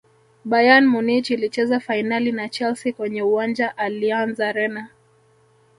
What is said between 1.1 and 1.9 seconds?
ilicheza